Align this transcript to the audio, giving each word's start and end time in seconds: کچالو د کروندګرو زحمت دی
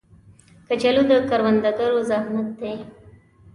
کچالو 0.67 1.03
د 1.09 1.11
کروندګرو 1.29 1.99
زحمت 2.09 2.47
دی 2.59 2.73